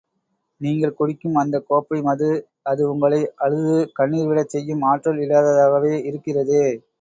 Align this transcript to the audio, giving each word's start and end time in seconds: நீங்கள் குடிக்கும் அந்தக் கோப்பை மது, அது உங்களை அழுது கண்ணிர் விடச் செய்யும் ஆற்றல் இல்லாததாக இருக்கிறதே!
நீங்கள் 0.61 0.95
குடிக்கும் 0.95 1.37
அந்தக் 1.41 1.67
கோப்பை 1.67 1.99
மது, 2.01 2.29
அது 2.65 2.81
உங்களை 2.91 3.21
அழுது 3.45 3.69
கண்ணிர் 3.99 4.27
விடச் 4.31 4.53
செய்யும் 4.55 4.83
ஆற்றல் 4.91 5.23
இல்லாததாக 5.25 5.71
இருக்கிறதே! 6.09 6.65